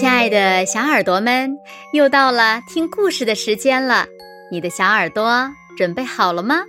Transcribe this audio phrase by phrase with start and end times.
[0.00, 1.58] 亲爱的小耳朵们，
[1.92, 4.06] 又到了听故事的时间了。
[4.50, 6.62] 你的小耳朵准备好了吗？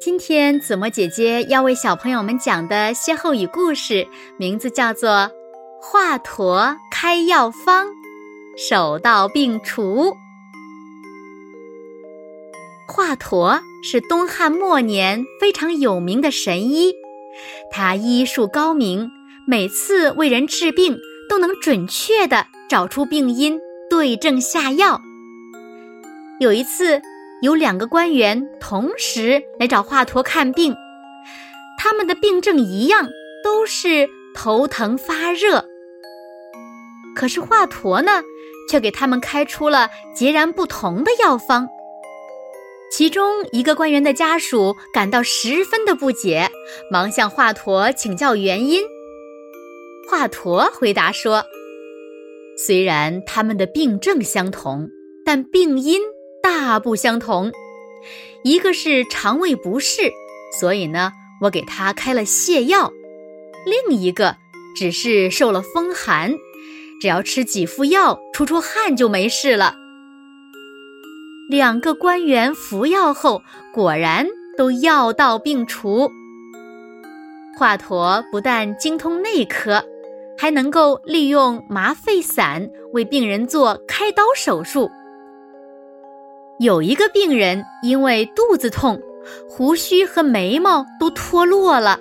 [0.00, 4.04] 今天子墨姐姐要为小朋友们讲的歇后语故事，
[4.36, 5.10] 名字叫做
[5.80, 7.86] 《华佗开药方，
[8.56, 10.06] 手到病除》。
[12.88, 16.92] 华佗是东汉末年非常有名的神医，
[17.70, 19.08] 他医术高明，
[19.46, 25.00] 每次为人治病都能准确地找出病因，对症下药。
[26.40, 27.00] 有一次，
[27.42, 30.74] 有两个官员同时来找华佗看病，
[31.78, 33.08] 他们的病症一样，
[33.42, 35.64] 都是头疼发热。
[37.14, 38.22] 可是华佗呢，
[38.68, 41.68] 却给他们开出了截然不同的药方。
[42.90, 46.48] 其中一个官员的家属感到十分的不解，
[46.90, 48.82] 忙向华佗请教原因。
[50.14, 51.44] 华佗回答说
[52.56, 54.88] ：“虽然他们的病症相同，
[55.26, 56.00] 但病因……”
[56.40, 57.50] 大不相同，
[58.44, 60.12] 一个是肠胃不适，
[60.60, 62.92] 所以呢，我给他开了泻药；
[63.66, 64.36] 另一个
[64.76, 66.32] 只是受了风寒，
[67.00, 69.74] 只要吃几副药，出出汗就没事了。
[71.50, 73.42] 两个官员服药后，
[73.72, 76.08] 果然都药到病除。
[77.58, 79.82] 华佗不但精通内科，
[80.36, 84.90] 还能够利用麻沸散为病人做开刀手术。
[86.60, 89.00] 有一个病人因为肚子痛，
[89.48, 92.00] 胡须和眉毛都脱落了。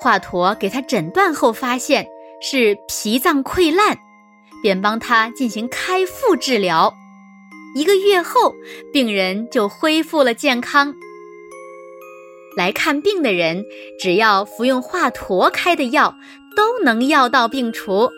[0.00, 2.06] 华佗给他诊断后发现
[2.40, 3.96] 是脾脏溃烂，
[4.62, 6.92] 便帮他进行开腹治疗。
[7.74, 8.54] 一个月后，
[8.92, 10.94] 病人就恢复了健康。
[12.56, 13.64] 来看病的人
[13.98, 16.14] 只要服用华佗开的药，
[16.56, 18.10] 都能药到病除。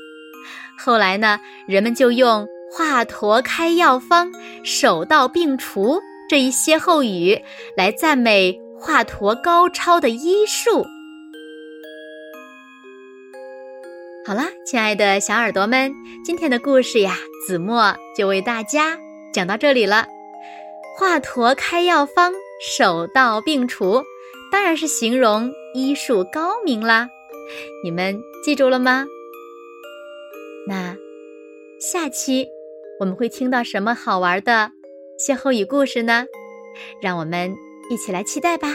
[0.79, 2.47] 后来呢，人们就用。
[2.77, 4.33] 华佗开药方，
[4.65, 7.41] 手到病除这一歇后语
[7.77, 10.85] 来赞美华佗高超的医术。
[14.27, 15.95] 好啦，亲爱的小耳朵们，
[16.25, 18.99] 今天的故事呀，子墨就为大家
[19.33, 20.09] 讲到这里了。
[20.99, 22.33] 华佗开药方，
[22.77, 24.03] 手到病除，
[24.51, 27.09] 当然是形容医术高明啦。
[27.83, 29.07] 你们记住了吗？
[30.67, 30.97] 那
[31.81, 32.49] 下期。
[33.01, 34.71] 我们会听到什么好玩的
[35.19, 36.27] 歇后语故事呢？
[37.03, 37.53] 让我们
[37.91, 38.69] 一起来期待吧。